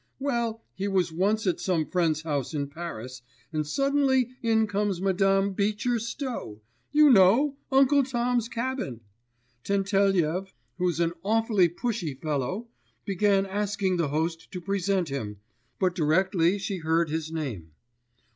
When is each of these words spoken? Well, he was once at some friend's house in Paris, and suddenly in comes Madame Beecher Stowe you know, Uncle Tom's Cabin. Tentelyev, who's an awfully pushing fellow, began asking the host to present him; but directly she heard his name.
Well, 0.17 0.63
he 0.73 0.87
was 0.87 1.11
once 1.11 1.45
at 1.45 1.59
some 1.59 1.85
friend's 1.85 2.23
house 2.23 2.55
in 2.55 2.69
Paris, 2.69 3.21
and 3.53 3.67
suddenly 3.67 4.31
in 4.41 4.65
comes 4.65 4.99
Madame 4.99 5.53
Beecher 5.53 5.99
Stowe 5.99 6.59
you 6.91 7.11
know, 7.11 7.57
Uncle 7.71 8.01
Tom's 8.01 8.49
Cabin. 8.49 9.01
Tentelyev, 9.63 10.55
who's 10.79 10.99
an 10.99 11.13
awfully 11.23 11.69
pushing 11.69 12.17
fellow, 12.17 12.67
began 13.05 13.45
asking 13.45 13.97
the 13.97 14.07
host 14.07 14.49
to 14.49 14.59
present 14.59 15.09
him; 15.09 15.37
but 15.77 15.93
directly 15.93 16.57
she 16.57 16.77
heard 16.77 17.11
his 17.11 17.31
name. 17.31 17.73